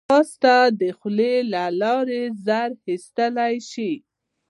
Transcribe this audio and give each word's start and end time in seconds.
ځغاسته 0.09 0.55
د 0.79 0.81
خولې 0.97 1.35
له 1.53 1.63
لارې 1.81 2.21
زهر 2.45 2.69
ایستلی 2.89 3.55
شي 3.69 3.91